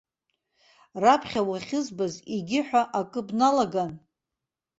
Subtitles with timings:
[1.03, 3.91] Раԥхьа уахьызбаз, егьи ҳәа акы бналаган?